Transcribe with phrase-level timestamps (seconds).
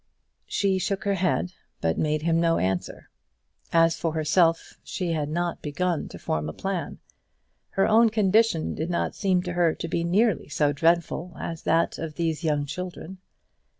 [0.47, 3.11] She shook her head, but made him no answer.
[3.71, 6.97] As for herself she had not begun to form a plan.
[7.69, 11.99] Her own condition did not seem to her to be nearly so dreadful as that
[11.99, 13.19] of all these young children.